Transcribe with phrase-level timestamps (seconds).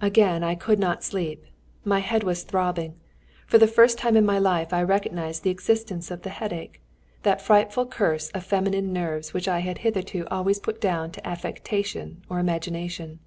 [0.00, 1.44] Again I could not sleep;
[1.84, 2.96] my head was throbbing.
[3.46, 6.82] For the first time in my life I recognised the existence of the headache,
[7.22, 12.24] that frightful curse of feminine nerves which I had hitherto always put down to affectation
[12.28, 13.20] or imagination.